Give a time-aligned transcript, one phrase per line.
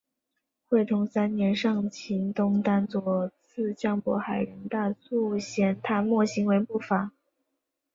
[0.67, 1.99] 会同三年上奏
[2.33, 7.11] 东丹左次相渤海人大素贤贪墨行为不法。